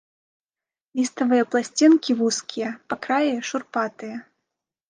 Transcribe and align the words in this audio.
Ліставыя 0.99 1.43
пласцінкі 1.51 2.11
вузкія, 2.21 2.69
па 2.89 2.95
краі 3.05 3.37
шурпатыя. 3.51 4.17